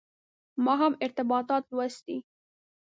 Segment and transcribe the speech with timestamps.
[0.63, 2.17] ما هم ارتباطات لوستي.